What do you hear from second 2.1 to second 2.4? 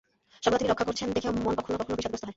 হয়।